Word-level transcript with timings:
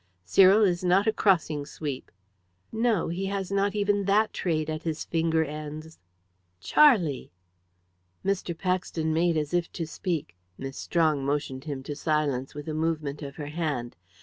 "Cyril 0.25 0.63
is 0.63 0.83
not 0.83 1.05
a 1.05 1.13
crossing 1.13 1.63
sweep." 1.63 2.09
"No; 2.71 3.09
he 3.09 3.27
has 3.27 3.51
not 3.51 3.75
even 3.75 4.05
that 4.05 4.33
trade 4.33 4.67
at 4.67 4.81
his 4.81 5.05
finger 5.05 5.43
ends." 5.43 5.99
"Charlie!" 6.59 7.31
Mr. 8.25 8.57
Paxton 8.57 9.13
made 9.13 9.37
as 9.37 9.53
if 9.53 9.71
to 9.73 9.85
speak. 9.85 10.35
Miss 10.57 10.75
Strong 10.75 11.23
motioned 11.23 11.65
him 11.65 11.83
to 11.83 11.95
silence 11.95 12.55
with 12.55 12.67
a 12.67 12.73
movement 12.73 13.21
of 13.21 13.35
her 13.35 13.49
hand. 13.53 13.95